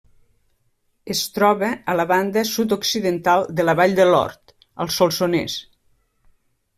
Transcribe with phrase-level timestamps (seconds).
[1.13, 5.59] Es troba a la banda sud-occidental de la Vall de Lord, al Solsonès.